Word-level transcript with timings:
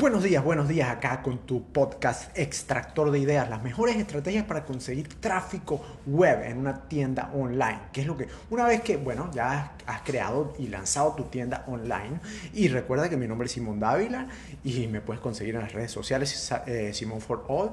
Buenos 0.00 0.22
días, 0.22 0.42
buenos 0.42 0.66
días 0.66 0.88
acá 0.88 1.20
con 1.20 1.44
tu 1.44 1.62
podcast 1.62 2.34
Extractor 2.34 3.10
de 3.10 3.18
Ideas, 3.18 3.50
las 3.50 3.62
mejores 3.62 3.96
estrategias 3.96 4.46
para 4.46 4.64
conseguir 4.64 5.20
tráfico 5.20 5.84
web 6.06 6.42
en 6.42 6.56
una 6.56 6.88
tienda 6.88 7.30
online. 7.34 7.80
Que 7.92 8.00
es 8.00 8.06
lo 8.06 8.16
que, 8.16 8.26
una 8.48 8.64
vez 8.64 8.80
que, 8.80 8.96
bueno, 8.96 9.30
ya 9.34 9.74
has 9.84 10.00
creado 10.00 10.54
y 10.58 10.68
lanzado 10.68 11.12
tu 11.12 11.24
tienda 11.24 11.64
online, 11.66 12.18
y 12.54 12.68
recuerda 12.68 13.10
que 13.10 13.18
mi 13.18 13.28
nombre 13.28 13.44
es 13.44 13.52
Simón 13.52 13.78
Dávila 13.78 14.26
y 14.64 14.86
me 14.86 15.02
puedes 15.02 15.20
conseguir 15.20 15.56
en 15.56 15.60
las 15.60 15.72
redes 15.74 15.90
sociales, 15.90 16.50
eh, 16.66 16.92
Simón 16.94 17.20
for 17.20 17.44
All. 17.48 17.72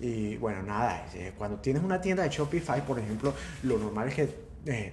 Y 0.00 0.38
bueno, 0.38 0.62
nada, 0.62 1.04
eh, 1.12 1.34
cuando 1.36 1.58
tienes 1.58 1.82
una 1.82 2.00
tienda 2.00 2.22
de 2.22 2.30
Shopify, 2.30 2.86
por 2.86 2.98
ejemplo, 2.98 3.34
lo 3.64 3.76
normal 3.76 4.08
es 4.08 4.14
que 4.14 4.45
eh, 4.66 4.92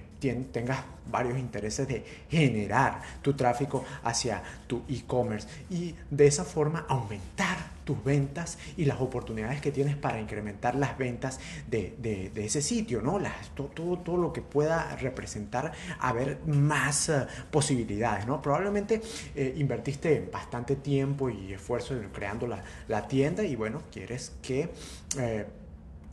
tengas 0.52 0.78
varios 1.10 1.38
intereses 1.38 1.86
de 1.86 2.04
generar 2.30 3.02
tu 3.20 3.34
tráfico 3.34 3.84
hacia 4.02 4.42
tu 4.66 4.82
e-commerce 4.88 5.46
y 5.68 5.94
de 6.10 6.26
esa 6.26 6.44
forma 6.44 6.86
aumentar 6.88 7.74
tus 7.84 8.02
ventas 8.02 8.58
y 8.78 8.86
las 8.86 9.00
oportunidades 9.00 9.60
que 9.60 9.70
tienes 9.70 9.96
para 9.96 10.18
incrementar 10.18 10.74
las 10.76 10.96
ventas 10.96 11.38
de, 11.66 12.32
ese 12.36 12.62
sitio, 12.62 13.02
¿no? 13.02 13.20
todo, 13.54 13.98
todo, 13.98 14.16
lo 14.16 14.32
que 14.32 14.40
pueda 14.40 14.96
representar 14.96 15.72
haber 16.00 16.38
más 16.46 17.10
eh, 17.10 17.26
posibilidades, 17.50 18.26
¿no? 18.26 18.40
Probablemente 18.40 19.02
eh, 19.34 19.54
invertiste 19.58 20.26
bastante 20.32 20.76
tiempo 20.76 21.28
y 21.28 21.52
esfuerzo 21.52 21.94
creando 22.12 22.46
la, 22.46 23.08
tienda 23.08 23.42
y 23.44 23.54
bueno, 23.56 23.82
quieres 23.92 24.32
que... 24.40 24.70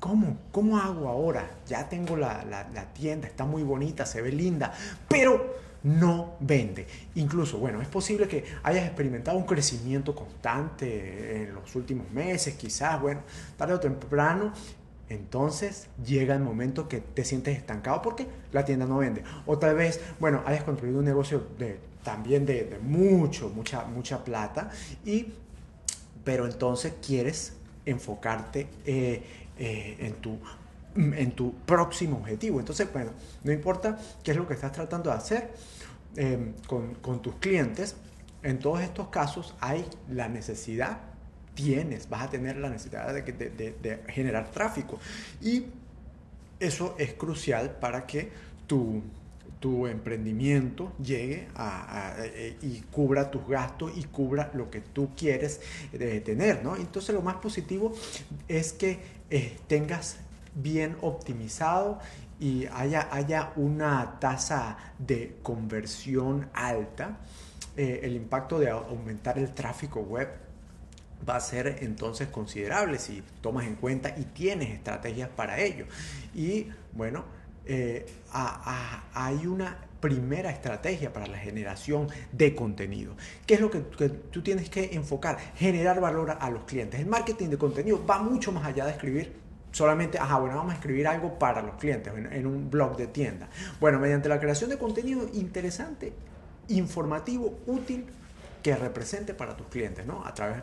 ¿Cómo? 0.01 0.35
¿Cómo 0.51 0.79
hago 0.79 1.07
ahora? 1.07 1.47
Ya 1.67 1.87
tengo 1.87 2.17
la, 2.17 2.65
tienda, 2.91 3.27
está 3.27 3.45
muy 3.45 3.61
bonita, 3.61 4.03
se 4.03 4.19
ve 4.19 4.31
linda, 4.31 4.73
pero 5.07 5.59
no 5.83 6.37
vende. 6.39 6.87
Incluso, 7.13 7.59
bueno, 7.59 7.83
es 7.83 7.87
posible 7.87 8.27
que 8.27 8.43
hayas 8.63 8.83
experimentado 8.87 9.37
un 9.37 9.45
crecimiento 9.45 10.15
constante 10.15 11.43
en 11.43 11.53
los 11.53 11.75
últimos 11.75 12.09
meses, 12.09 12.55
quizás, 12.55 12.99
bueno, 12.99 13.21
tarde 13.55 13.75
o 13.75 13.79
temprano. 13.79 14.51
Entonces 15.07 15.87
llega 16.03 16.33
el 16.33 16.41
momento 16.41 16.89
que 16.89 17.01
te 17.01 17.23
sientes 17.23 17.55
estancado 17.55 18.01
porque 18.01 18.25
la 18.53 18.65
tienda 18.65 18.87
no 18.87 18.97
vende. 18.97 19.23
O 19.45 19.59
tal 19.59 19.75
vez, 19.75 20.01
bueno, 20.19 20.41
hayas 20.47 20.63
construido 20.63 20.97
un 20.97 21.05
negocio 21.05 21.45
de, 21.59 21.77
también 22.03 22.47
de, 22.47 22.79
mucho, 22.81 23.49
mucha, 23.49 23.85
mucha 23.85 24.23
plata, 24.23 24.71
y, 25.05 25.27
pero 26.23 26.47
entonces 26.47 26.93
quieres 27.05 27.53
enfocarte 27.85 28.67
eh, 28.85 29.23
eh, 29.63 29.95
en, 29.99 30.13
tu, 30.15 30.39
en 30.95 31.33
tu 31.33 31.53
próximo 31.53 32.17
objetivo. 32.17 32.59
Entonces, 32.59 32.91
bueno, 32.91 33.11
no 33.43 33.51
importa 33.51 33.95
qué 34.23 34.31
es 34.31 34.37
lo 34.37 34.47
que 34.47 34.55
estás 34.55 34.71
tratando 34.71 35.11
de 35.11 35.15
hacer 35.15 35.51
em, 36.15 36.53
con, 36.65 37.21
tus 37.21 37.35
clientes, 37.35 37.95
en 38.41 38.57
todos 38.57 38.81
estos 38.81 39.09
casos 39.09 39.53
hay 39.59 39.85
la 40.09 40.29
necesidad, 40.29 40.97
tienes, 41.53 42.09
vas 42.09 42.23
a 42.23 42.29
tener 42.31 42.57
la 42.57 42.69
necesidad 42.69 43.13
de, 43.13 43.21
de 43.21 44.03
generar 44.07 44.49
tráfico. 44.49 44.97
Y 45.41 45.67
eso 46.59 46.95
es 46.97 47.13
crucial 47.13 47.77
para 47.79 48.07
que 48.07 48.31
tu 48.65 49.03
tu 49.61 49.85
emprendimiento 49.85 50.91
llegue 50.97 51.47
a, 51.55 52.15
eh, 52.17 52.57
y 52.63 52.81
cubra 52.91 53.29
tus 53.29 53.47
gastos 53.47 53.91
y 53.95 54.05
cubra 54.05 54.49
lo 54.55 54.71
que 54.71 54.81
tú 54.81 55.11
quieres 55.15 55.61
eh, 55.93 56.19
tener, 56.25 56.63
¿no? 56.63 56.75
Entonces 56.75 57.13
lo 57.13 57.21
más 57.21 57.35
positivo 57.35 57.93
es 58.47 58.73
que 58.73 58.99
eh, 59.29 59.57
tengas 59.67 60.17
bien 60.55 60.97
optimizado 61.01 61.99
y 62.39 62.65
haya, 62.73 63.07
haya 63.11 63.53
una 63.55 64.19
tasa 64.19 64.77
de 64.97 65.37
conversión 65.43 66.49
alta. 66.53 67.19
el 67.77 68.15
impacto 68.15 68.59
de 68.59 68.69
aumentar 68.69 69.37
el 69.37 69.51
tráfico 69.53 70.01
web 70.01 70.27
va 71.27 71.35
a 71.35 71.39
ser 71.39 71.77
entonces 71.81 72.29
considerable 72.29 72.97
si 72.97 73.23
tomas 73.41 73.65
en 73.65 73.75
cuenta 73.75 74.09
y 74.17 74.23
tienes 74.23 74.69
estrategias 74.69 75.29
para 75.29 75.59
ello. 75.59 75.85
Y 76.33 76.67
bueno, 76.93 77.23
eh, 77.65 78.05
hay 78.31 79.45
una 79.45 79.77
primera 79.99 80.49
estrategia 80.49 81.13
para 81.13 81.27
la 81.27 81.37
generación 81.37 82.07
de 82.31 82.55
contenido. 82.55 83.15
¿Qué 83.45 83.55
es 83.55 83.61
lo 83.61 83.69
que, 83.69 83.79
tú 83.79 84.41
tienes 84.41 84.69
que 84.69 84.95
enfocar? 84.95 85.37
Generar 85.55 85.99
valor 86.01 86.37
a, 86.39 86.49
los 86.49 86.63
clientes. 86.63 86.99
El 86.99 87.07
marketing 87.07 87.49
de 87.49 87.57
contenido 87.57 88.03
va 88.05 88.19
mucho 88.19 88.51
más 88.51 88.65
allá 88.65 88.85
de 88.85 88.91
escribir 88.91 89.33
solamente, 89.71 90.19
ajá, 90.19 90.37
bueno, 90.37 90.57
vamos 90.57 90.73
a 90.73 90.75
escribir 90.75 91.07
algo 91.07 91.39
para 91.39 91.61
los 91.61 91.75
clientes 91.75 92.13
en, 92.13 92.31
en 92.33 92.45
un 92.45 92.69
blog 92.69 92.97
de 92.97 93.07
tienda. 93.07 93.47
Bueno, 93.79 93.99
mediante 93.99 94.27
la 94.27 94.39
creación 94.39 94.69
de 94.69 94.77
contenido 94.77 95.29
interesante, 95.33 96.13
informativo, 96.67 97.59
útil, 97.67 98.05
que 98.61 98.75
represente 98.75 99.33
para 99.33 99.55
tus 99.55 99.67
clientes, 99.67 100.05
¿no? 100.05 100.25
A 100.25 100.33
través, 100.33 100.61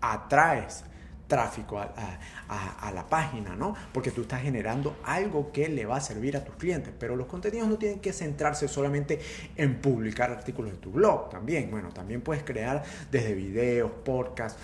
atraes 0.00 0.84
tráfico 1.28 1.78
a, 1.78 2.90
la 2.92 3.06
página, 3.06 3.54
¿no? 3.54 3.74
Porque 3.92 4.10
tú 4.10 4.22
estás 4.22 4.42
generando 4.42 4.96
algo 5.04 5.52
que 5.52 5.68
le 5.68 5.84
va 5.84 5.98
a 5.98 6.00
servir 6.00 6.36
a 6.36 6.44
tus 6.44 6.56
clientes, 6.56 6.92
pero 6.98 7.14
los 7.14 7.26
contenidos 7.26 7.68
no 7.68 7.76
tienen 7.76 8.00
que 8.00 8.12
centrarse 8.12 8.66
solamente 8.66 9.20
en 9.54 9.80
publicar 9.80 10.30
artículos 10.30 10.72
de 10.72 10.78
tu 10.78 10.90
blog, 10.90 11.28
también, 11.28 11.70
bueno, 11.70 11.90
también 11.90 12.22
puedes 12.22 12.42
crear 12.42 12.82
desde 13.12 13.34
videos, 13.34 13.90
podcasts, 14.04 14.60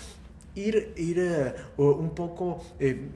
ir, 0.55 0.95
ir 0.97 1.19
eh, 1.19 1.55
un 1.77 2.15
poco 2.15 2.65
eh, 2.81 3.11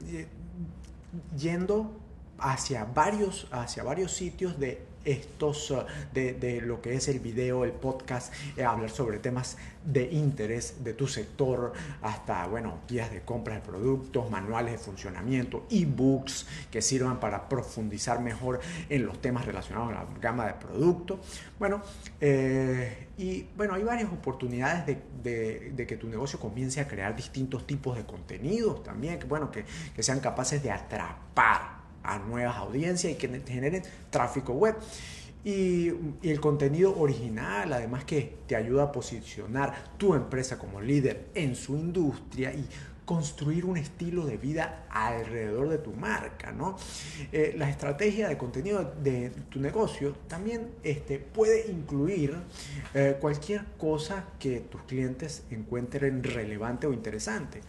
yendo 1.35 1.99
hacia 2.37 2.85
varios, 2.85 3.47
hacia 3.51 3.83
varios 3.83 4.13
sitios 4.13 4.59
de 4.59 4.88
estos 5.05 5.73
eh, 6.15 6.37
de, 6.39 6.61
lo 6.61 6.81
que 6.81 6.95
es 6.95 7.07
el 7.07 7.19
video, 7.19 7.63
el 7.63 7.71
podcast, 7.71 8.33
eh, 8.57 8.63
hablar 8.63 8.89
sobre 8.89 9.19
temas 9.19 9.57
de 9.85 10.11
interés 10.11 10.83
de 10.83 10.93
tu 10.93 11.07
sector, 11.07 11.73
hasta, 12.01 12.45
bueno, 12.47 12.79
guías 12.87 13.11
de 13.11 13.21
compra 13.21 13.55
de 13.55 13.61
productos, 13.61 14.29
manuales 14.29 14.73
de 14.73 14.77
funcionamiento, 14.77 15.65
ebooks 15.69 16.47
que 16.69 16.81
sirvan 16.81 17.19
para 17.19 17.47
profundizar 17.47 18.19
mejor 18.19 18.59
en 18.89 19.05
los 19.05 19.21
temas 19.21 19.45
relacionados 19.45 19.89
a 19.89 19.93
la 19.93 20.05
gama 20.19 20.45
de 20.45 20.53
productos. 20.53 21.19
Bueno, 21.57 21.81
eh, 22.19 23.07
y 23.17 23.47
bueno, 23.55 23.73
hay 23.73 23.83
varias 23.83 24.11
oportunidades 24.11 24.85
de, 24.85 25.71
de, 25.75 25.87
que 25.87 25.97
tu 25.97 26.07
negocio 26.07 26.39
comience 26.39 26.79
a 26.79 26.87
crear 26.87 27.15
distintos 27.15 27.65
tipos 27.65 27.97
de 27.97 28.05
contenidos 28.05 28.83
también, 28.83 29.19
bueno, 29.27 29.51
que, 29.51 29.65
que 29.95 30.03
sean 30.03 30.19
capaces 30.19 30.61
de 30.61 30.71
atrapar 30.71 31.78
a 32.13 32.19
nuevas 32.19 32.57
audiencias 32.57 33.13
y 33.13 33.15
que 33.15 33.41
generen 33.47 33.83
tráfico 34.09 34.53
web. 34.53 34.75
Y, 35.43 35.91
el 36.21 36.39
contenido 36.41 36.99
original, 36.99 37.71
además 37.71 38.03
que 38.03 38.37
te 38.45 38.55
ayuda 38.55 38.83
a 38.83 38.91
posicionar 38.91 39.93
tu 39.97 40.13
empresa 40.13 40.57
como 40.57 40.81
líder 40.81 41.27
en 41.33 41.55
su 41.55 41.75
industria 41.75 42.53
y 42.53 42.67
construir 43.05 43.65
un 43.65 43.75
estilo 43.75 44.25
de 44.25 44.37
vida 44.37 44.85
alrededor 44.91 45.69
de 45.69 45.79
tu 45.79 45.93
marca, 45.93 46.51
¿no? 46.51 46.77
Eh, 47.31 47.55
la 47.57 47.67
estrategia 47.67 48.29
de 48.29 48.37
contenido 48.37 48.93
de 49.01 49.31
tu 49.49 49.59
negocio 49.59 50.13
también 50.27 50.67
este, 50.83 51.17
puede 51.17 51.71
incluir 51.71 52.35
eh, 52.93 53.17
cualquier 53.19 53.65
cosa 53.79 54.25
que 54.37 54.59
tus 54.59 54.83
clientes 54.83 55.41
encuentren 55.49 56.23
relevante 56.23 56.85
o 56.85 56.93
interesante. 56.93 57.61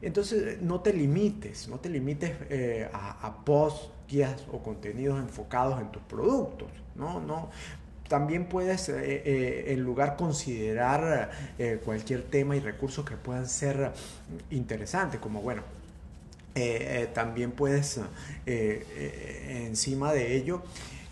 Entonces, 0.00 0.62
no 0.62 0.80
te 0.80 0.92
limites, 0.92 1.68
no 1.68 1.80
te 1.80 1.88
limites 1.88 2.32
eh, 2.50 2.88
a, 2.92 3.44
posts, 3.44 3.90
guías 4.08 4.44
o 4.52 4.62
contenidos 4.62 5.18
enfocados 5.18 5.80
en 5.80 5.90
tus 5.90 6.02
productos, 6.02 6.68
¿no? 6.94 7.20
no 7.20 7.50
también 8.08 8.46
puedes, 8.46 8.88
eh, 8.88 8.94
eh, 8.96 9.64
en 9.68 9.82
lugar, 9.82 10.16
considerar 10.16 11.30
cualquier 11.84 12.22
tema 12.22 12.56
y 12.56 12.60
recursos 12.60 13.04
que 13.04 13.16
puedan 13.16 13.46
ser 13.46 13.92
interesantes, 14.50 15.20
como, 15.20 15.42
bueno, 15.42 15.62
también 17.12 17.52
puedes, 17.52 18.00
encima 18.46 20.14
de 20.14 20.36
ello, 20.36 20.62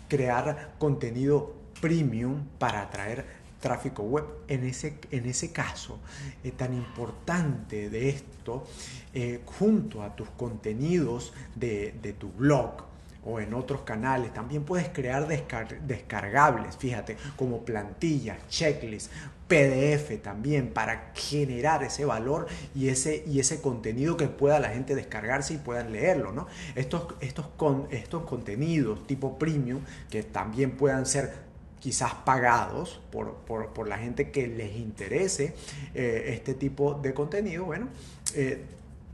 crear 0.09 0.73
contenido 0.79 1.53
premium 1.79 2.45
para 2.57 2.81
atraer 2.81 3.25
tráfico 3.59 4.03
web. 4.03 4.25
En 4.47 4.63
ese, 4.63 4.99
en 5.11 5.25
ese 5.25 5.51
caso 5.51 5.99
eh, 6.43 6.51
tan 6.51 6.73
importante 6.73 7.89
de 7.89 8.09
esto, 8.09 8.65
eh, 9.13 9.41
junto 9.45 10.03
a 10.03 10.15
tus 10.15 10.29
contenidos 10.29 11.33
de, 11.55 12.15
tu 12.19 12.31
blog, 12.31 12.85
o 13.25 13.41
en 13.41 13.53
otros 13.53 13.81
canales. 13.81 14.33
También 14.33 14.63
puedes 14.63 14.87
crear 14.87 15.27
descargables, 15.27 16.77
fíjate, 16.77 17.17
como 17.35 17.65
plantillas, 17.65 18.37
checklists, 18.47 19.09
PDF 19.47 20.21
también 20.21 20.69
para 20.69 21.11
generar 21.13 21.83
ese 21.83 22.05
valor 22.05 22.47
y 22.75 22.89
ese, 22.89 23.23
y 23.25 23.39
ese 23.39 23.61
contenido 23.61 24.17
que 24.17 24.27
pueda 24.27 24.59
la 24.59 24.69
gente 24.69 24.93
descargarse 24.93 25.53
y 25.53 25.57
puedan 25.57 25.91
leerlo. 25.91 26.31
¿no? 26.31 26.47
Estos, 26.75 27.15
estos, 27.21 27.47
con, 27.55 27.87
estos 27.91 28.23
contenidos 28.23 29.05
tipo 29.07 29.37
premium 29.37 29.81
que 30.09 30.23
también 30.23 30.71
puedan 30.71 31.05
ser 31.05 31.46
quizás 31.87 32.13
pagados 32.25 32.99
por, 33.11 33.87
la 33.87 33.97
gente 33.97 34.29
que 34.29 34.45
les 34.45 34.75
interese 34.75 35.55
eh, 35.95 36.33
este 36.33 36.53
tipo 36.53 36.95
de 36.95 37.13
contenido, 37.13 37.63
bueno, 37.63 37.87
eh, 38.35 38.65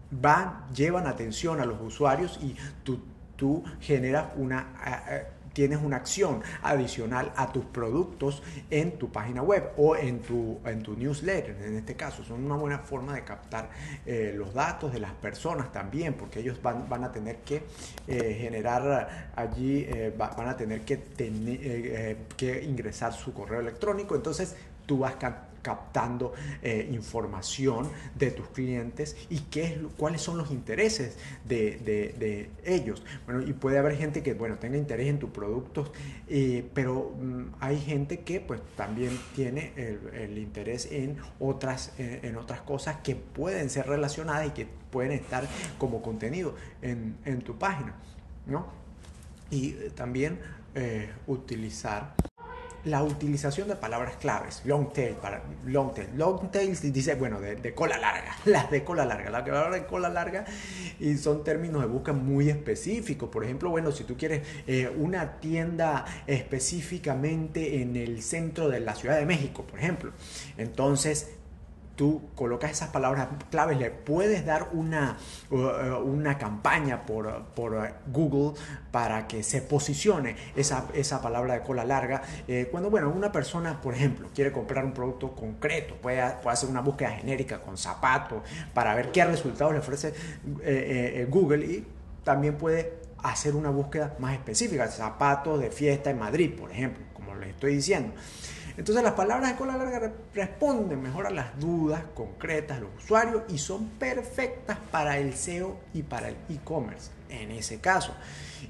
van, 0.10 0.66
llevan 0.74 1.06
atención 1.06 1.62
a 1.62 1.68
los 1.68 1.80
usuarios 1.80 2.40
y 2.42 2.56
tú, 2.84 3.00
tú 3.36 3.64
generas 3.80 4.26
una... 4.38 4.74
tienes 5.54 5.80
una 5.82 5.98
acción 5.98 6.42
adicional 6.62 7.32
a 7.36 7.52
tus 7.52 7.64
productos 7.66 8.42
en 8.70 8.98
tu 8.98 9.12
página 9.12 9.42
web 9.42 9.72
o 9.78 9.96
en 9.96 10.20
tu, 10.20 10.60
en 10.66 10.84
tu 10.84 10.98
newsletter, 10.98 11.56
en 11.64 11.78
este 11.78 11.96
caso. 11.96 12.24
Son 12.24 12.44
una 12.44 12.56
buena 12.56 12.80
forma 12.80 13.14
de 13.14 13.24
captar 13.24 13.70
eh, 14.06 14.34
los 14.36 14.54
datos 14.54 14.92
de 14.92 15.00
las 15.00 15.12
personas 15.14 15.72
también, 15.72 16.16
porque 16.16 16.40
ellos 16.40 16.62
van, 16.62 16.90
van 16.90 17.04
a 17.04 17.12
tener 17.12 17.38
que 17.38 17.64
eh, 18.08 18.38
generar 18.42 19.32
allí, 19.36 19.86
eh, 19.88 20.14
van 20.18 20.48
a 20.48 20.58
tener 20.58 20.82
que, 20.82 21.04
que 22.36 22.64
ingresar 22.64 23.14
su 23.14 23.34
correo 23.34 23.60
electrónico. 23.60 24.16
Entonces, 24.16 24.56
tú 24.86 25.00
vas 25.00 25.14
captando 25.16 25.53
eh, 26.62 26.90
información 26.92 27.90
de 28.16 28.32
tus 28.32 28.48
clientes 28.50 29.16
y 29.30 29.40
qué 29.40 29.64
es, 29.64 29.78
cuáles 29.98 30.22
son 30.22 30.38
los 30.38 30.52
intereses 30.52 31.18
de, 31.46 32.50
ellos. 32.66 33.04
Bueno, 33.26 33.42
y 33.42 33.54
puede 33.54 33.78
haber 33.78 33.96
gente 33.96 34.24
que, 34.24 34.34
bueno, 34.34 34.58
tenga 34.58 34.78
interés 34.78 35.08
en 35.08 35.20
tus 35.20 35.30
productos, 35.30 35.92
eh, 36.28 36.70
pero 36.74 37.16
mm, 37.20 37.56
hay 37.60 37.80
gente 37.80 38.20
que 38.20 38.40
pues 38.40 38.62
también 38.76 39.18
tiene 39.36 39.72
el, 39.76 40.38
interés 40.38 40.90
en 40.92 41.18
otras, 41.40 41.94
eh, 41.98 42.20
en 42.24 42.36
otras 42.36 42.62
cosas 42.62 42.98
que 42.98 43.16
pueden 43.16 43.70
ser 43.70 43.88
relacionadas 43.88 44.48
y 44.48 44.52
que 44.52 44.68
pueden 44.92 45.14
estar 45.14 45.48
como 45.78 46.02
contenido 46.02 46.56
en, 46.82 47.16
en 47.26 47.42
tu 47.42 47.58
página, 47.58 47.96
¿no? 48.46 48.68
Y 49.50 49.74
también 49.96 50.40
utilizar 51.28 52.16
la 52.86 53.04
utilización 53.04 53.68
de 53.68 53.76
palabras 53.76 54.18
claves, 54.18 54.62
long 54.66 54.92
tail, 54.92 55.16
para, 55.16 55.42
long 55.66 55.94
tail, 55.94 56.10
long 56.16 56.52
tail 56.52 56.78
dice, 56.92 57.16
bueno, 57.16 57.40
de, 57.42 57.74
cola 57.74 57.98
larga, 57.98 58.36
las 58.46 58.70
de 58.70 58.84
cola 58.84 59.06
larga, 59.06 59.30
la 59.30 59.44
palabra 59.44 59.76
de 59.76 59.86
cola 59.86 60.10
larga 60.10 60.46
y 61.00 61.16
son 61.18 61.44
términos 61.44 61.82
de 61.82 61.88
búsqueda 61.88 62.16
muy 62.16 62.50
específicos. 62.50 63.30
Por 63.30 63.44
ejemplo, 63.44 63.70
bueno, 63.70 63.92
si 63.92 64.04
tú 64.04 64.18
quieres 64.18 64.42
eh, 64.68 64.92
una 64.98 65.40
tienda 65.40 66.06
específicamente 66.28 67.82
en 67.82 67.96
el 67.96 68.22
centro 68.22 68.70
de 68.70 68.80
la 68.80 68.96
Ciudad 68.96 69.18
de 69.18 69.26
México, 69.26 69.64
por 69.64 69.80
ejemplo, 69.80 70.12
entonces 70.58 71.30
tú 71.96 72.30
colocas 72.36 72.72
esas 72.72 72.90
palabras 72.90 73.28
claves, 73.52 73.78
le 73.78 73.92
puedes 73.92 74.46
dar 74.46 74.70
una, 74.74 75.18
uh, 75.52 75.98
una 76.04 76.38
campaña 76.38 77.06
por, 77.06 77.46
por, 77.56 77.74
Google 78.08 78.60
para 78.92 79.28
que 79.28 79.44
se 79.44 79.62
posicione 79.62 80.36
esa, 80.56 80.86
esa 80.94 81.22
palabra 81.22 81.56
de 81.56 81.62
cola 81.62 81.86
larga. 81.86 82.22
Eh, 82.48 82.68
cuando, 82.72 82.90
bueno, 82.90 83.10
una 83.10 83.32
persona, 83.32 83.82
por 83.82 83.94
ejemplo, 83.94 84.30
quiere 84.34 84.52
comprar 84.52 84.86
un 84.86 84.94
producto 84.94 85.36
concreto, 85.36 85.96
puede, 85.96 86.22
puede 86.42 86.54
hacer 86.54 86.70
una 86.70 86.82
búsqueda 86.82 87.12
genérica 87.12 87.60
con 87.60 87.78
zapatos 87.78 88.44
para 88.74 88.96
ver 88.96 89.12
qué 89.12 89.26
resultados 89.26 89.74
le 89.74 89.80
ofrece 89.80 90.10
eh, 90.10 90.14
eh, 91.16 91.28
Google 91.30 91.66
y 91.66 91.88
también 92.24 92.56
puede 92.58 92.94
hacer 93.24 93.56
una 93.56 93.70
búsqueda 93.70 94.16
más 94.20 94.34
específica, 94.34 94.88
zapatos 94.88 95.60
de 95.60 95.72
fiesta 95.72 96.10
en 96.10 96.20
Madrid, 96.20 96.52
por 96.58 96.72
ejemplo, 96.72 97.04
como 97.14 97.36
les 97.36 97.50
estoy 97.50 97.76
diciendo. 97.76 98.14
Entonces 98.76 99.04
las 99.04 99.14
palabras 99.14 99.52
de 99.52 99.56
cola 99.56 99.78
larga 99.78 100.12
responden 100.34 101.02
mejor 101.02 101.28
a 101.28 101.30
las 101.30 101.60
dudas 101.60 102.02
concretas 102.16 102.78
de 102.78 102.84
los 102.84 103.04
usuarios 103.04 103.44
y 103.50 103.60
son 103.60 103.88
perfectas 104.00 104.78
para 104.92 105.20
el 105.20 105.34
SEO 105.34 105.78
y 105.94 106.02
para 106.02 106.30
el 106.30 106.36
e-commerce 106.50 107.12
en 107.30 107.52
ese 107.52 107.80
caso. 107.80 108.14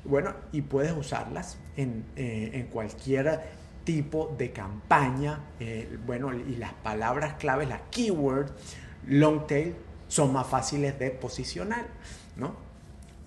Bueno, 0.04 0.34
y 0.52 0.62
puedes 0.62 0.92
usarlas 0.92 1.58
en, 1.78 2.06
eh, 2.16 2.68
cualquier 2.72 3.42
tipo 3.84 4.34
de 4.38 4.52
campaña. 4.52 5.40
Eh, 5.60 5.98
bueno, 6.06 6.34
y 6.34 6.56
las 6.56 6.74
palabras 6.74 7.36
claves, 7.36 7.70
las 7.70 7.82
keywords, 7.92 8.52
long 9.08 9.48
tail, 9.48 9.76
son 10.08 10.34
más 10.34 10.48
fáciles 10.48 11.00
de 11.00 11.12
posicionar, 11.12 11.86
¿no? 12.36 12.56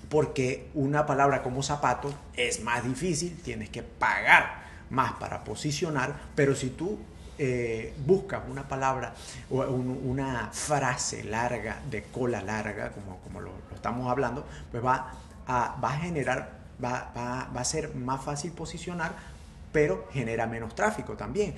Porque 0.08 0.68
una 0.74 1.04
palabra 1.04 1.42
como 1.42 1.62
zapato 1.62 2.14
es 2.34 2.62
más 2.62 2.84
difícil, 2.84 3.36
tienes 3.42 3.70
que 3.70 3.82
pagar 3.82 4.66
más 4.90 5.14
para 5.14 5.42
posicionar, 5.44 6.14
pero 6.34 6.54
si 6.54 6.70
tú 6.70 6.98
eh, 7.38 7.94
buscas 8.06 8.42
una 8.48 8.66
palabra 8.66 9.14
o 9.50 9.60
una 9.60 10.48
frase 10.52 11.24
larga, 11.24 11.80
de 11.90 12.04
cola 12.04 12.40
larga, 12.42 12.90
como, 12.92 13.18
como 13.18 13.40
lo, 13.40 13.50
estamos 13.74 14.10
hablando, 14.10 14.44
pues 14.70 14.84
va 14.84 15.12
a, 15.46 15.78
va 15.82 15.90
a 15.90 15.98
generar, 15.98 16.50
va, 16.82 17.12
va, 17.16 17.50
va 17.54 17.60
a 17.60 17.64
ser 17.64 17.94
más 17.94 18.24
fácil 18.24 18.52
posicionar, 18.52 19.12
pero 19.72 20.08
genera 20.12 20.46
menos 20.46 20.74
tráfico 20.74 21.14
también. 21.14 21.54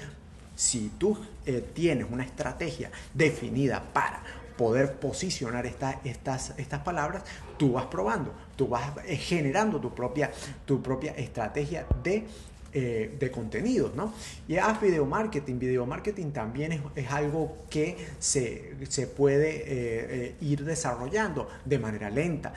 Si 0.56 0.92
tú 0.98 1.16
eh, 1.46 1.70
tienes 1.72 2.08
una 2.10 2.24
estrategia 2.24 2.90
definida 3.14 3.80
para 3.92 4.20
poder 4.56 4.94
posicionar 4.94 5.64
estas, 5.64 6.02
estas 6.04 6.80
palabras, 6.80 7.22
tú 7.56 7.74
vas 7.74 7.86
probando, 7.86 8.34
tú 8.56 8.66
vas 8.66 8.90
eh, 9.06 9.16
generando 9.16 9.80
tu 9.80 9.94
propia, 9.94 10.32
tu 10.66 10.82
propia 10.82 11.12
estrategia 11.12 11.86
de 12.02 12.26
eh, 12.72 13.16
de 13.18 13.30
contenidos, 13.30 13.94
¿no? 13.94 14.12
Y 14.46 14.56
haz 14.56 14.78
video 14.80 15.06
marketing. 15.06 15.58
Video 15.58 15.86
marketing 15.86 16.32
también 16.32 16.82
es, 16.94 17.10
algo 17.10 17.56
que 17.70 17.96
se, 18.18 18.74
puede 19.16 19.56
eh, 19.56 19.64
eh, 19.68 20.34
ir 20.42 20.64
desarrollando 20.64 21.48
de 21.64 21.78
manera 21.78 22.10
lenta. 22.10 22.52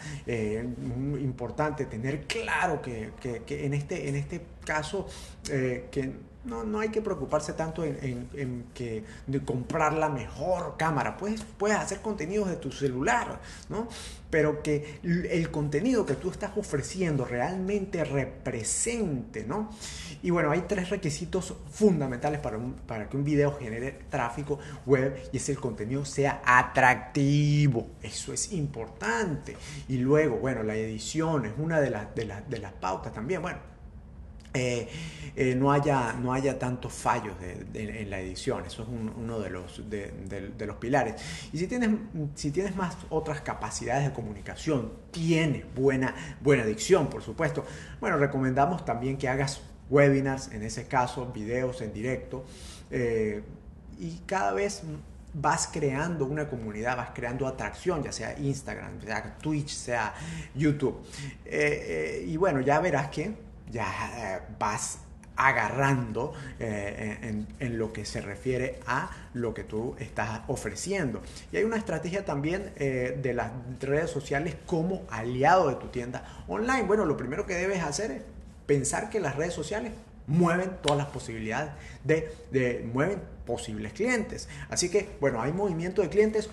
muy 0.77 1.21
importante 1.21 1.85
tener 1.85 2.27
claro 2.27 2.81
que, 2.81 3.11
en, 3.47 3.73
este, 3.73 4.09
en 4.09 4.15
este 4.15 4.41
caso 4.65 5.07
que 5.45 6.30
no, 6.43 6.63
no 6.63 6.79
hay 6.79 6.89
que 6.89 7.01
preocuparse 7.01 7.53
tanto 7.53 7.83
en, 7.83 8.65
que, 8.73 9.03
de 9.27 9.41
comprar 9.43 9.93
la 9.93 10.09
mejor 10.09 10.75
cámara. 10.77 11.17
Puedes, 11.17 11.43
puedes 11.43 11.77
hacer 11.77 12.01
contenidos 12.01 12.49
de 12.49 12.55
tu 12.55 12.71
celular, 12.71 13.39
¿no? 13.69 13.87
Pero 14.29 14.63
que 14.63 14.99
el 15.03 15.51
contenido 15.51 16.05
que 16.05 16.15
tú 16.15 16.31
estás 16.31 16.51
ofreciendo 16.57 17.25
realmente 17.25 18.03
represente, 18.03 19.45
¿no? 19.45 19.69
Y 20.23 20.29
bueno, 20.29 20.51
hay 20.51 20.61
tres 20.61 20.89
requisitos 20.89 21.53
fundamentales 21.71 22.39
para, 22.39 22.59
para 22.87 23.09
que 23.09 23.17
un 23.17 23.23
video 23.23 23.57
genere 23.57 23.99
tráfico 24.09 24.59
web 24.85 25.29
y 25.31 25.37
es 25.37 25.49
el 25.49 25.59
contenido 25.59 26.05
sea 26.05 26.41
atractivo. 26.45 27.87
Eso 28.01 28.33
es 28.33 28.51
importante. 28.51 29.55
Y 29.87 29.97
luego, 29.97 30.37
bueno, 30.37 30.63
la 30.63 30.75
edición 30.75 31.45
es 31.45 31.53
una 31.57 31.79
de, 31.79 31.89
las 31.89 32.15
de, 32.15 32.33
de 32.47 32.59
las 32.59 32.73
pautas 32.73 33.13
también. 33.13 33.41
Bueno, 33.41 33.59
eh, 34.53 34.87
eh, 35.35 35.55
no, 35.55 35.71
haya, 35.71 36.13
no 36.13 36.33
haya 36.33 36.59
tantos 36.59 36.91
fallos 36.91 37.35
en 37.73 38.09
la 38.09 38.19
edición. 38.19 38.65
Eso 38.65 38.83
es 38.83 38.89
uno 38.89 39.39
de 39.39 39.49
los, 39.49 39.89
de, 39.89 40.65
los 40.65 40.75
pilares. 40.75 41.15
Y 41.53 41.57
si 41.57 41.67
tienes, 41.67 41.89
si 42.35 42.51
tienes 42.51 42.75
más 42.75 42.97
otras 43.09 43.41
capacidades 43.41 44.05
de 44.05 44.13
comunicación, 44.13 44.91
tienes 45.11 45.63
buena, 45.73 46.13
buena 46.41 46.65
por 47.09 47.23
supuesto, 47.23 47.65
bueno, 48.01 48.17
recomendamos 48.17 48.83
también 48.83 49.17
que 49.17 49.29
hagas 49.29 49.61
webinars, 49.89 50.51
en 50.51 50.63
ese 50.63 50.85
caso, 50.85 51.27
videos 51.27 51.81
en 51.81 51.93
directo. 51.93 52.43
Eh, 52.89 53.41
y 53.99 54.17
cada 54.25 54.51
vez 54.51 54.83
vas 55.33 55.69
creando 55.71 56.25
una 56.25 56.49
comunidad, 56.49 56.97
vas 56.97 57.11
creando 57.13 57.47
atracción, 57.47 58.03
ya 58.03 58.11
sea 58.11 58.37
Instagram, 58.37 59.01
sea 59.01 59.37
Twitch, 59.37 59.69
sea 59.69 60.13
YouTube. 60.55 61.01
y 62.27 62.35
bueno, 62.35 62.59
ya 62.59 62.81
verás 62.81 63.07
que 63.07 63.50
ya 63.69 63.85
eh, 64.15 64.41
vas 64.59 64.99
agarrando 65.35 66.33
eh, 66.59 67.45
en, 67.59 67.77
lo 67.77 67.93
que 67.93 68.05
se 68.05 68.21
refiere 68.21 68.79
a 68.85 69.09
lo 69.33 69.53
que 69.53 69.63
tú 69.63 69.95
estás 69.99 70.41
ofreciendo. 70.47 71.21
Y 71.51 71.57
hay 71.57 71.63
una 71.63 71.77
estrategia 71.77 72.25
también 72.25 72.71
eh, 72.75 73.17
de 73.21 73.33
las 73.33 73.51
redes 73.79 74.11
sociales 74.11 74.55
como 74.65 75.01
aliado 75.09 75.69
de 75.69 75.75
tu 75.75 75.87
tienda 75.87 76.43
online. 76.47 76.83
Bueno, 76.83 77.05
lo 77.05 77.17
primero 77.17 77.45
que 77.45 77.55
debes 77.55 77.81
hacer 77.81 78.11
es 78.11 78.21
pensar 78.67 79.09
que 79.09 79.19
las 79.19 79.35
redes 79.35 79.53
sociales 79.53 79.93
mueven 80.27 80.77
todas 80.81 80.97
las 80.97 81.07
posibilidades 81.07 81.71
de, 82.03 82.31
de 82.51 82.87
mueven 82.93 83.19
posibles 83.45 83.93
clientes. 83.93 84.47
Así 84.69 84.89
que, 84.89 85.09
bueno, 85.19 85.41
hay 85.41 85.53
movimiento 85.53 86.01
de 86.03 86.09
clientes. 86.09 86.49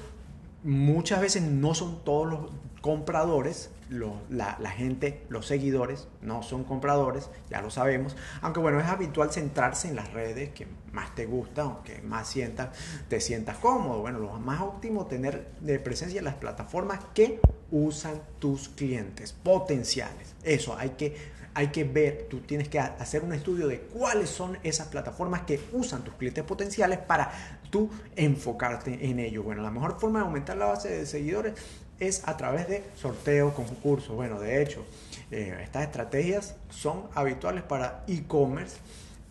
Muchas 0.65 1.21
veces 1.21 1.43
no 1.43 1.75
son 1.75 2.03
todos 2.05 2.27
los 2.27 2.41
compradores 2.81 3.71
la, 3.91 4.71
gente, 4.71 5.25
los 5.29 5.47
seguidores, 5.47 6.09
no 6.21 6.43
son 6.43 6.65
compradores, 6.65 7.31
ya 7.51 7.63
lo 7.63 7.71
sabemos. 7.71 8.17
Aunque 8.43 8.61
bueno, 8.61 8.81
es 8.81 8.87
habitual 8.87 9.33
centrarse 9.33 9.89
en 9.89 9.97
las 9.97 10.13
redes 10.13 10.51
que 10.51 10.67
más 10.93 11.15
te 11.15 11.27
gustan 11.27 11.67
o 11.69 11.83
que 11.83 12.03
más 12.03 12.29
sientas, 12.29 12.71
te 13.09 13.21
sientas 13.21 13.57
cómodo. 13.59 14.01
Bueno, 14.01 14.19
lo 14.19 14.33
más 14.35 14.61
óptimo 14.61 15.07
tener 15.07 15.53
de 15.61 15.79
presencia 15.79 16.19
en 16.19 16.25
las 16.25 16.35
plataformas 16.35 17.01
que 17.15 17.41
usan 17.71 18.21
tus 18.39 18.69
clientes 18.69 19.33
potenciales. 19.33 20.35
Eso 20.43 20.77
hay 20.77 20.91
que 20.91 21.39
hay 21.55 21.69
que 21.69 21.83
ver, 21.83 22.29
tú 22.31 22.39
tienes 22.41 22.69
que 22.69 22.79
hacer 22.79 23.25
un 23.25 23.33
estudio 23.33 23.67
de 23.67 23.81
cuáles 23.81 24.31
son 24.31 24.59
esas 24.63 24.87
plataformas 24.87 25.43
que 25.43 25.59
usan 25.73 26.05
tus 26.05 26.15
clientes 26.15 26.45
potenciales 26.45 27.01
para 27.01 27.33
tú 27.71 27.91
enfocarte 28.15 29.11
en 29.11 29.19
ello. 29.19 29.43
Bueno, 29.43 29.63
la 29.63 29.73
mejor 29.73 29.99
forma 29.99 30.21
de 30.21 30.27
aumentar 30.27 30.57
la 30.57 30.67
base 30.67 30.89
de 30.89 31.05
seguidores 31.05 31.55
es 32.01 32.27
a 32.27 32.37
través 32.37 32.69
de 32.69 32.85
sorteos, 32.97 33.55
concursos. 33.55 34.15
Bueno, 34.15 34.39
de 34.41 34.63
hecho, 34.63 34.85
eh, 35.31 35.59
estas 35.63 35.85
estrategias 35.85 36.57
son 36.71 37.05
habituales 37.15 37.63
para 37.63 38.05
e-commerce 38.07 38.77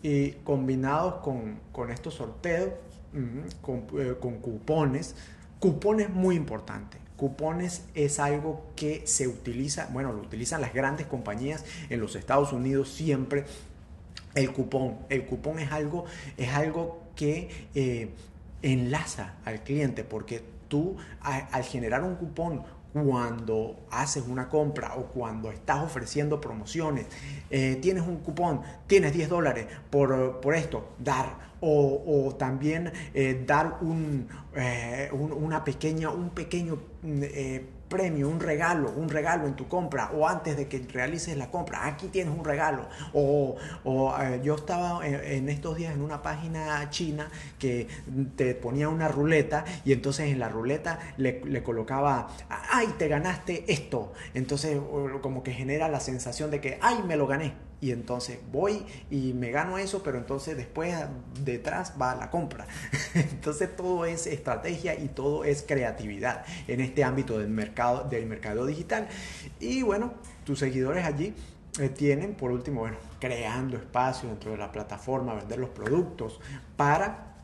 y 0.02 0.32
combinados 0.44 1.16
con, 1.16 1.90
estos 1.90 2.14
sorteos, 2.14 2.70
con, 3.60 3.86
eh, 3.98 4.14
con, 4.20 4.38
cupones, 4.38 5.14
cupones 5.58 6.10
muy 6.10 6.36
importantes. 6.36 7.00
Cupones 7.16 7.84
es 7.94 8.20
algo 8.20 8.64
que 8.76 9.04
se 9.06 9.26
utiliza, 9.26 9.88
bueno, 9.92 10.12
lo 10.12 10.20
utilizan 10.20 10.60
las 10.60 10.72
grandes 10.72 11.06
compañías 11.06 11.64
en 11.90 12.00
los 12.00 12.14
Estados 12.14 12.52
Unidos 12.52 12.90
siempre. 12.90 13.44
El 14.34 14.52
cupón, 14.52 14.98
el 15.08 15.26
cupón 15.26 15.58
es 15.58 15.72
algo, 15.72 16.04
es 16.36 16.50
algo 16.50 17.02
que 17.16 17.48
eh, 17.74 18.10
enlaza 18.62 19.34
al 19.44 19.64
cliente 19.64 20.04
porque 20.04 20.42
tú 20.68 20.96
al 21.20 21.64
generar 21.64 22.02
un 22.02 22.16
cupón 22.16 22.62
cuando 22.92 23.86
haces 23.90 24.24
una 24.26 24.48
compra 24.48 24.94
o 24.96 25.06
cuando 25.06 25.50
estás 25.50 25.82
ofreciendo 25.82 26.40
promociones, 26.40 27.06
eh, 27.50 27.78
tienes 27.82 28.02
un 28.04 28.16
cupón, 28.18 28.62
tienes 28.86 29.12
10 29.12 29.28
dólares 29.28 29.66
por, 29.90 30.40
por 30.40 30.54
esto, 30.54 30.90
dar. 30.98 31.48
O, 31.60 32.36
también 32.38 32.92
eh, 33.14 33.42
dar 33.44 33.78
un, 33.80 34.28
una 35.12 35.64
pequeña, 35.64 36.08
un 36.08 36.30
pequeño 36.30 36.78
mm, 37.02 37.22
premio, 37.88 38.28
un 38.28 38.40
regalo, 38.40 38.90
un 38.90 39.08
regalo 39.08 39.46
en 39.46 39.54
tu 39.54 39.68
compra 39.68 40.10
o 40.12 40.28
antes 40.28 40.56
de 40.56 40.68
que 40.68 40.78
realices 40.92 41.36
la 41.36 41.50
compra, 41.50 41.86
aquí 41.86 42.08
tienes 42.08 42.36
un 42.36 42.44
regalo. 42.44 42.86
O, 43.12 43.56
eh, 44.20 44.40
yo 44.42 44.54
estaba 44.54 45.06
en, 45.06 45.48
estos 45.48 45.76
días 45.76 45.94
en 45.94 46.02
una 46.02 46.22
página 46.22 46.88
china 46.90 47.30
que 47.58 47.88
te 48.36 48.54
ponía 48.54 48.88
una 48.88 49.08
ruleta 49.08 49.64
y 49.84 49.92
entonces 49.92 50.28
en 50.28 50.38
la 50.38 50.48
ruleta 50.48 50.98
le, 51.16 51.42
le 51.44 51.62
colocaba, 51.62 52.28
ay, 52.48 52.94
te 52.98 53.08
ganaste 53.08 53.64
esto. 53.72 54.12
Entonces 54.34 54.78
como 55.22 55.42
que 55.42 55.52
genera 55.52 55.88
la 55.88 56.00
sensación 56.00 56.50
de 56.50 56.60
que, 56.60 56.78
ay, 56.80 57.02
me 57.06 57.16
lo 57.16 57.26
gané 57.26 57.67
y 57.80 57.92
entonces 57.92 58.38
voy 58.50 58.84
y 59.10 59.32
me 59.32 59.50
gano 59.50 59.78
eso, 59.78 60.02
pero 60.02 60.18
entonces 60.18 60.56
después 60.56 60.94
detrás 61.44 61.94
va 62.00 62.14
la 62.14 62.30
compra. 62.30 62.66
Entonces 63.14 63.74
todo 63.76 64.04
es 64.04 64.26
estrategia 64.26 64.98
y 64.98 65.08
todo 65.08 65.44
es 65.44 65.62
creatividad 65.62 66.44
en 66.66 66.80
este 66.80 67.04
ámbito 67.04 67.38
del 67.38 67.50
mercado, 67.50 68.08
del 68.08 68.26
mercado 68.26 68.66
digital. 68.66 69.08
Y 69.60 69.82
bueno, 69.82 70.14
tus 70.44 70.58
seguidores 70.58 71.04
allí 71.04 71.34
eh, 71.78 71.88
tienen, 71.88 72.34
por 72.34 72.50
último, 72.50 72.80
bueno, 72.80 72.96
creando 73.20 73.76
espacio 73.76 74.28
dentro 74.28 74.50
de 74.50 74.58
la 74.58 74.72
plataforma, 74.72 75.34
vender 75.34 75.58
los 75.58 75.70
productos 75.70 76.40
para 76.76 77.37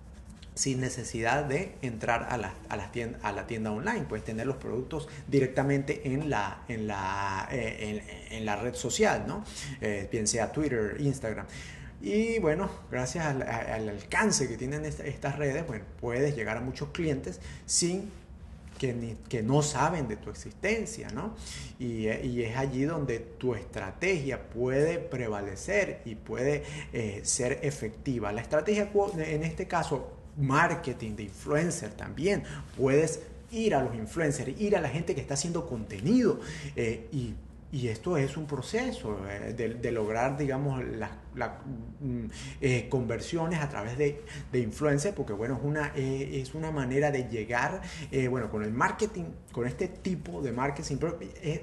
sin 0.54 0.80
necesidad 0.80 1.44
de 1.44 1.74
entrar 1.82 2.28
a 2.30 2.36
la, 2.36 2.54
a, 2.68 2.92
tienda, 2.92 3.18
a 3.22 3.32
la 3.32 3.46
tienda 3.46 3.72
online. 3.72 4.02
Puedes 4.08 4.24
tener 4.24 4.46
los 4.46 4.56
productos 4.56 5.08
directamente 5.26 6.02
en 6.12 6.30
la, 6.30 6.62
en 6.68 6.86
la, 6.86 7.48
eh, 7.50 8.28
en, 8.30 8.46
la 8.46 8.56
red 8.56 8.74
social, 8.74 9.24
¿no? 9.26 9.44
Eh, 9.80 10.08
bien 10.10 10.26
Twitter, 10.52 10.96
Instagram. 11.00 11.46
Y 12.00 12.38
bueno, 12.38 12.70
gracias 12.90 13.26
al, 13.26 13.42
alcance 13.88 14.46
que 14.46 14.56
tienen 14.56 14.84
estas 14.84 15.38
redes, 15.38 15.66
bueno, 15.66 15.84
puedes 16.00 16.36
llegar 16.36 16.56
a 16.56 16.60
muchos 16.60 16.90
clientes 16.90 17.40
sin 17.66 18.10
que, 18.78 19.16
que, 19.28 19.42
no 19.42 19.62
saben 19.62 20.06
de 20.08 20.16
tu 20.16 20.28
existencia, 20.30 21.08
¿no? 21.10 21.34
Y, 21.78 22.08
y, 22.08 22.42
es 22.42 22.56
allí 22.56 22.84
donde 22.84 23.20
tu 23.20 23.54
estrategia 23.54 24.50
puede 24.50 24.98
prevalecer 24.98 26.02
y 26.04 26.16
puede 26.16 26.64
eh, 26.92 27.20
ser 27.24 27.60
efectiva. 27.62 28.32
La 28.32 28.42
estrategia 28.42 28.90
en 29.16 29.44
este 29.44 29.66
caso 29.66 30.23
marketing, 30.36 31.16
de 31.16 31.24
influencer 31.24 31.90
también. 31.90 32.44
Puedes 32.76 33.20
ir 33.50 33.74
a 33.74 33.82
los 33.82 33.94
influencers, 33.94 34.60
ir 34.60 34.76
a 34.76 34.80
la 34.80 34.88
gente 34.88 35.14
que 35.14 35.20
está 35.20 35.34
haciendo 35.34 35.66
contenido 35.66 36.40
eh, 36.76 37.08
y 37.12 37.34
y 37.74 37.88
esto 37.88 38.16
es 38.16 38.36
un 38.36 38.46
proceso 38.46 39.18
eh, 39.28 39.52
de, 39.52 39.90
lograr, 39.90 40.36
digamos, 40.36 40.80
las 40.84 41.10
mm, 42.00 42.26
eh, 42.60 42.86
conversiones 42.88 43.60
a 43.60 43.68
través 43.68 43.98
de, 43.98 44.22
de 44.52 44.60
influencers, 44.60 45.12
porque, 45.12 45.32
bueno, 45.32 45.56
es 45.56 45.64
una, 45.64 45.88
es 45.96 46.54
una 46.54 46.70
manera 46.70 47.10
de 47.10 47.24
llegar, 47.24 47.82
bueno, 48.30 48.48
con 48.48 48.62
el 48.62 48.70
marketing, 48.70 49.24
con 49.50 49.66
este 49.66 49.88
tipo 49.88 50.40
de 50.40 50.52
marketing, 50.52 50.98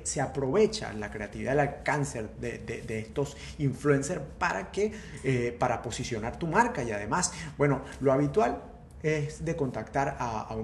se 0.03 0.19
aprovecha 0.19 0.91
la 0.91 1.09
creatividad, 1.09 1.53
el 1.53 1.61
alcance 1.61 2.27
de, 2.41 2.57
de 2.59 2.99
estos 2.99 3.37
influencers 3.59 4.21
para, 4.37 4.69
que, 4.69 5.55
para 5.57 5.81
posicionar 5.81 6.37
tu 6.37 6.47
marca. 6.47 6.83
Y 6.83 6.91
además, 6.91 7.31
bueno, 7.57 7.83
lo 8.01 8.11
habitual 8.11 8.61
es 9.03 9.43
de 9.43 9.55
contactar 9.55 10.17
a, 10.19 10.55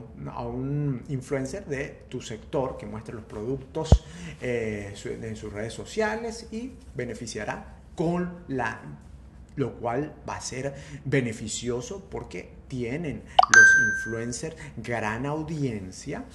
un, 0.46 1.04
influencer 1.10 1.66
de 1.66 2.04
tu 2.10 2.22
sector 2.22 2.78
que 2.78 2.86
muestre 2.86 3.16
los 3.16 3.26
productos 3.26 4.04
eh, 4.42 4.94
en 5.06 5.36
sus 5.36 5.52
redes 5.52 5.74
sociales 5.74 6.48
y 6.52 6.72
beneficiará 6.96 7.78
con 7.96 8.46
la 8.48 8.80
lo 9.56 9.74
cual 9.74 10.14
va 10.30 10.36
a 10.36 10.42
ser 10.42 10.76
beneficioso 11.04 12.08
porque 12.12 12.48
tienen 12.68 13.24
los 13.56 13.68
influencers 13.96 14.56
gran 14.78 15.26
audiencia 15.26 16.26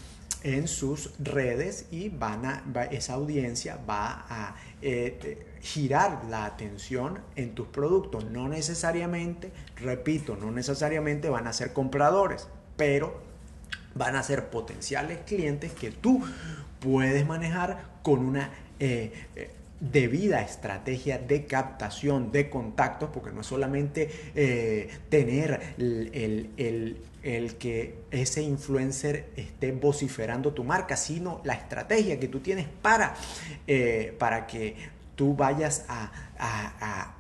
en 0.44 0.68
sus 0.68 1.12
redes 1.18 1.86
y 1.90 2.08
van 2.08 2.44
a, 2.44 2.62
esa 2.90 3.14
audiencia 3.14 3.78
va 3.88 4.26
a 4.28 4.56
eh, 4.80 5.46
girar 5.60 6.24
la 6.28 6.44
atención 6.44 7.20
en 7.36 7.54
tus 7.54 7.68
productos. 7.68 8.24
No 8.24 8.48
necesariamente, 8.48 9.52
repito, 9.76 10.36
no 10.36 10.50
necesariamente 10.50 11.28
van 11.28 11.46
a 11.46 11.52
ser 11.52 11.72
compradores, 11.72 12.48
pero 12.76 13.20
van 13.94 14.16
a 14.16 14.22
ser 14.22 14.50
potenciales 14.50 15.18
clientes 15.26 15.72
que 15.72 15.90
tú 15.90 16.22
puedes 16.80 17.26
manejar 17.26 17.92
con 18.02 18.20
una 18.20 18.50
eh, 18.80 19.12
eh, 19.36 19.50
debida 19.80 20.42
estrategia 20.42 21.18
de 21.18 21.46
captación 21.46 22.32
de 22.32 22.50
contactos, 22.50 23.10
porque 23.12 23.32
no 23.32 23.40
es 23.40 23.46
solamente 23.46 24.08
tener 25.08 25.74
el, 25.76 27.00
que 27.22 27.98
ese 28.10 28.42
influencer 28.42 29.30
esté 29.36 29.72
vociferando 29.72 30.52
tu 30.52 30.64
marca, 30.64 30.96
sino 30.96 31.40
la 31.44 31.54
estrategia 31.54 32.18
que 32.18 32.28
tú 32.28 32.40
tienes 32.40 32.66
para, 32.82 33.14
eh, 33.66 34.14
para 34.18 34.46
que 34.46 34.76
tú 35.14 35.34
vayas 35.34 35.84
a 35.88 37.14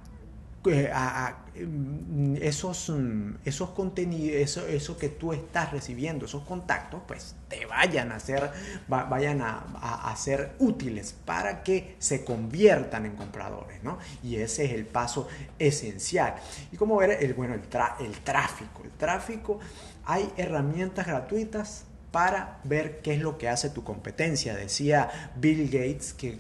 Mm, 1.54 2.36
esos, 2.40 2.88
mm, 2.88 3.34
esos 3.44 3.70
contenidos, 3.70 4.36
eso, 4.36 4.66
eso 4.66 4.96
que 4.96 5.10
tú 5.10 5.34
estás 5.34 5.70
recibiendo, 5.70 6.24
esos 6.24 6.44
contactos, 6.44 7.02
pues 7.06 7.34
te 7.48 7.66
vayan 7.66 8.10
a 8.10 8.18
ser, 8.20 8.50
vayan 8.88 9.42
a, 9.42 10.14
ser 10.16 10.52
útiles 10.58 11.14
para 11.26 11.62
que 11.62 11.96
se 11.98 12.24
conviertan 12.24 13.06
en 13.06 13.16
compradores, 13.16 13.82
¿no? 13.82 13.98
Y 14.22 14.36
ese 14.36 14.64
es 14.64 14.72
el 14.72 14.86
paso 14.86 15.28
esencial. 15.58 16.36
Y 16.70 16.76
como 16.76 16.96
ver, 16.96 17.18
el, 17.20 17.34
bueno, 17.34 17.54
el, 17.54 17.62
el 18.06 18.18
tráfico. 18.20 18.82
El 18.84 18.92
tráfico, 18.92 19.58
hay 20.04 20.32
herramientas 20.36 21.06
gratuitas 21.06 21.84
para 22.10 22.60
ver 22.64 23.00
qué 23.00 23.14
es 23.14 23.20
lo 23.20 23.38
que 23.38 23.48
hace 23.48 23.70
tu 23.70 23.84
competencia. 23.84 24.54
Decía 24.54 25.32
Bill 25.36 25.66
Gates 25.66 26.12
que, 26.12 26.38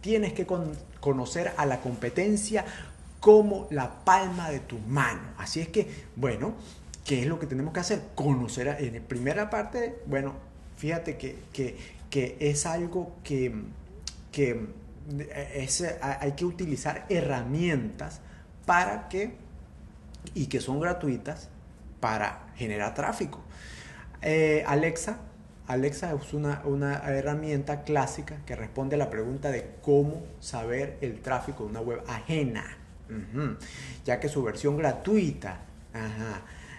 tienes 0.00 0.32
que 0.32 0.46
conocer 1.00 1.52
a 1.56 1.66
la 1.66 1.80
competencia 1.80 2.64
como 3.18 3.66
la 3.70 4.04
palma 4.04 4.50
de 4.50 4.60
tu 4.60 4.78
mano. 4.78 5.20
Así 5.36 5.60
es 5.60 5.68
que, 5.68 5.86
bueno, 6.16 6.54
¿qué 7.04 7.20
es 7.20 7.26
lo 7.26 7.38
que 7.38 7.46
tenemos 7.46 7.74
que 7.74 7.80
hacer? 7.80 8.02
Conocer, 8.14 8.76
en 8.78 8.94
la 8.94 9.00
primera 9.00 9.50
parte, 9.50 10.00
bueno, 10.06 10.34
fíjate 10.76 11.16
que, 11.18 11.76
es 12.40 12.66
algo 12.66 13.16
que, 13.22 13.52
que 14.32 14.66
es, 15.54 15.84
hay 16.00 16.32
que 16.32 16.44
utilizar 16.44 17.04
herramientas 17.08 18.20
para 18.64 19.08
que, 19.08 19.34
y 20.34 20.46
que 20.46 20.60
son 20.60 20.80
gratuitas, 20.80 21.48
para 22.00 22.48
generar 22.56 22.94
tráfico. 22.94 23.40
Eh, 24.22 24.64
Alexa 24.66 25.18
Alexa 25.70 26.12
es 26.12 26.34
una, 26.34 26.62
una, 26.64 26.96
herramienta 27.12 27.84
clásica 27.84 28.38
que 28.44 28.56
responde 28.56 28.96
a 28.96 28.98
la 28.98 29.08
pregunta 29.08 29.52
de 29.52 29.70
cómo 29.82 30.24
saber 30.40 30.98
el 31.00 31.20
tráfico 31.20 31.62
de 31.62 31.70
una 31.70 31.80
web 31.80 32.02
ajena, 32.08 32.64
ya 34.04 34.18
que 34.18 34.28
su 34.28 34.42
versión 34.42 34.76
gratuita 34.76 35.60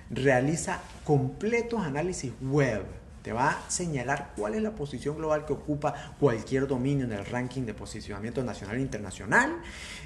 realiza 0.10 0.82
completos 1.06 1.82
análisis 1.82 2.34
web 2.42 2.84
te 3.22 3.34
va 3.34 3.50
a 3.50 3.70
señalar 3.70 4.32
cuál 4.36 4.56
es 4.56 4.62
la 4.62 4.72
posición 4.72 5.18
global 5.18 5.46
que 5.46 5.54
ocupa 5.54 6.14
cualquier 6.20 6.68
dominio 6.68 7.06
en 7.06 7.12
el 7.12 7.26
ranking 7.26 7.64
de 7.64 7.74
posicionamiento 7.74 8.44
nacional 8.44 8.78
e 8.78 8.82
internacional. 8.82 9.58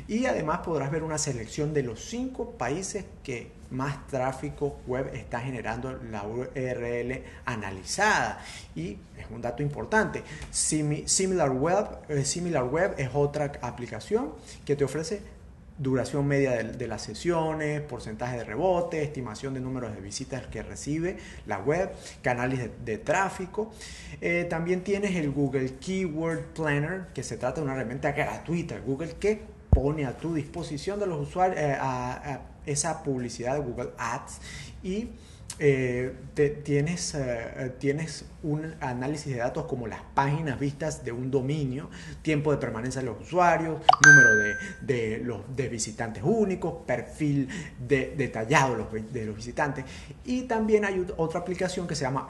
Y 0.07 0.25
además 0.25 0.59
podrás 0.59 0.91
ver 0.91 1.03
una 1.03 1.17
selección 1.17 1.73
de 1.73 1.83
los 1.83 2.03
cinco 2.03 2.51
países 2.51 3.05
que 3.23 3.51
más 3.71 4.05
tráfico 4.07 4.79
web 4.85 5.11
está 5.13 5.39
generando 5.39 5.99
la 6.11 6.23
URL 6.23 7.23
analizada. 7.45 8.39
Y 8.75 8.97
es 9.17 9.25
un 9.29 9.41
dato 9.41 9.63
importante. 9.63 10.19
Eh, 10.19 11.03
SimilarWeb 12.25 12.93
es 12.97 13.09
otra 13.13 13.51
aplicación 13.61 14.33
que 14.65 14.75
te 14.75 14.83
ofrece 14.83 15.34
duración 15.77 16.25
media 16.27 16.63
de, 16.63 16.87
las 16.87 17.01
sesiones, 17.01 17.81
porcentaje 17.81 18.37
de 18.37 18.43
rebote, 18.43 19.03
estimación 19.03 19.53
de 19.53 19.59
números 19.59 19.93
de 19.93 20.01
visitas 20.01 20.47
que 20.47 20.63
recibe 20.63 21.17
la 21.45 21.59
web, 21.59 21.91
canales 22.21 22.69
de, 22.83 22.97
tráfico. 22.97 23.73
Eh, 24.21 24.45
también 24.49 24.83
tienes 24.83 25.15
el 25.15 25.31
Google 25.31 25.73
Keyword 25.75 26.53
Planner, 26.53 27.07
que 27.13 27.23
se 27.23 27.37
trata 27.37 27.61
de 27.61 27.65
una 27.65 27.75
herramienta 27.75 28.11
gratuita, 28.13 28.79
Google 28.79 29.15
que 29.19 29.41
pone 29.69 30.05
a 30.05 30.15
tu 30.15 30.33
disposición 30.33 30.99
de 30.99 31.07
los 31.07 31.27
usuarios 31.27 31.59
eh, 31.59 31.77
esa 32.65 33.03
publicidad 33.03 33.55
de 33.55 33.59
Google 33.59 33.89
Ads 33.97 34.39
y 34.81 35.09
eh, 35.57 36.13
tienes, 36.63 37.15
eh, 37.15 37.73
tienes 37.79 38.25
un 38.43 38.75
análisis 38.81 39.31
de 39.33 39.39
datos 39.39 39.65
como 39.65 39.87
las 39.87 40.01
páginas 40.13 40.59
vistas 40.59 41.05
de 41.05 41.13
un 41.13 41.31
dominio, 41.31 41.89
tiempo 42.21 42.51
de 42.51 42.57
permanencia 42.57 42.99
de 42.99 43.07
los 43.07 43.21
usuarios, 43.21 43.81
número 44.05 44.35
de, 44.35 44.55
de 44.81 45.23
los, 45.23 45.41
de 45.55 45.69
visitantes 45.69 46.23
únicos, 46.23 46.83
perfil 46.85 47.47
de, 47.87 48.13
detallado 48.17 48.89
de 49.13 49.25
los 49.25 49.35
visitantes. 49.35 49.85
Y 50.25 50.41
también 50.43 50.83
hay 50.83 51.05
otra 51.15 51.39
aplicación 51.39 51.87
que 51.87 51.95
se 51.95 52.01
llama 52.01 52.29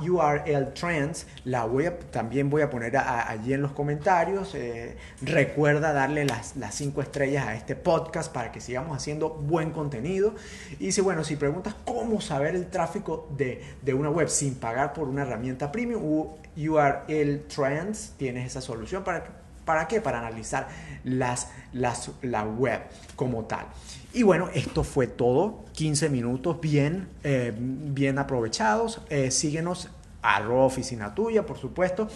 URL 0.00 0.72
Trends. 0.74 1.26
La 1.44 1.64
voy 1.64 1.90
también 2.10 2.50
voy 2.50 2.62
a 2.62 2.70
poner 2.70 2.96
allí 2.96 3.52
en 3.52 3.62
los 3.62 3.72
comentarios. 3.72 4.54
Eh, 4.54 4.96
recuerda 5.22 5.92
darle 5.92 6.24
las, 6.24 6.56
las 6.56 6.74
cinco 6.74 7.02
estrellas 7.02 7.46
a 7.46 7.54
este 7.54 7.76
podcast 7.76 8.32
para 8.32 8.52
que 8.52 8.60
sigamos 8.60 8.96
haciendo 8.96 9.30
buen 9.30 9.70
contenido. 9.70 10.34
Y 10.78 10.92
si, 10.92 11.00
bueno, 11.00 11.24
si 11.24 11.36
preguntas 11.36 11.74
cómo 11.84 12.20
saber 12.20 12.54
el 12.54 12.68
tráfico 12.68 13.28
de, 13.36 13.62
de 13.82 13.94
una 13.94 14.10
web 14.10 14.28
sin 14.28 14.54
pagar 14.54 14.92
por 14.92 15.08
una 15.08 15.22
herramienta 15.22 15.72
premium, 15.72 16.28
URL 16.56 17.46
Trends 17.48 18.14
tienes 18.16 18.46
esa 18.46 18.60
solución 18.60 19.04
para 19.04 19.41
¿Para 19.64 19.88
qué? 19.88 20.00
Para 20.00 20.18
analizar 20.18 20.68
las, 21.04 21.50
las, 21.72 22.10
la 22.22 22.44
web 22.44 22.82
como 23.16 23.44
tal. 23.44 23.66
Y 24.12 24.22
bueno, 24.22 24.48
esto 24.52 24.84
fue 24.84 25.06
todo. 25.06 25.64
15 25.72 26.08
minutos 26.08 26.60
bien, 26.60 27.08
eh, 27.22 27.52
bien 27.56 28.18
aprovechados. 28.18 29.00
Eh, 29.08 29.30
síguenos 29.30 29.88
arroba 30.20 30.64
oficina 30.64 31.14
tuya, 31.14 31.44
por 31.46 31.58
supuesto. 31.58 32.08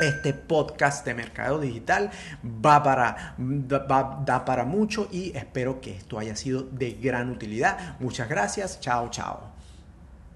Este 0.00 0.34
podcast 0.34 1.06
de 1.06 1.14
mercado 1.14 1.60
digital 1.60 2.10
va 2.44 2.82
para, 2.82 3.36
va, 3.38 4.22
da 4.26 4.44
para 4.44 4.64
mucho 4.64 5.06
y 5.12 5.36
espero 5.36 5.80
que 5.80 5.96
esto 5.96 6.18
haya 6.18 6.34
sido 6.34 6.62
de 6.62 6.94
gran 6.94 7.30
utilidad. 7.30 7.96
Muchas 8.00 8.28
gracias. 8.28 8.80
Chao, 8.80 9.08
chao. 9.10 9.53